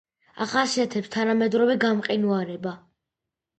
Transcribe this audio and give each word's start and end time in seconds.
ახასიათებს 0.45 1.11
თანამედროვე 1.17 1.77
გამყინვარება. 1.85 2.77